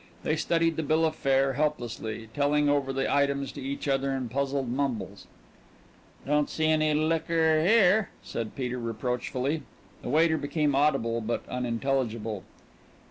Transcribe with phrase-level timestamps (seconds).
[0.23, 4.29] They studied the bill of fare helplessly, telling over the items to each other in
[4.29, 5.27] puzzled mumbles.
[6.25, 9.61] "Don't see any liquor here," said Peter reproachfully.
[10.01, 12.43] The waiter became audible but unintelligible.